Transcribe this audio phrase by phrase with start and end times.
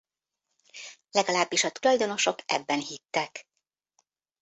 [1.11, 3.47] Legalábbis a tulajdonosok ebben hittek.